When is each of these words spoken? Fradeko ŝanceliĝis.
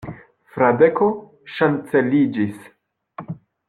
Fradeko 0.55 1.11
ŝanceliĝis. 1.59 2.69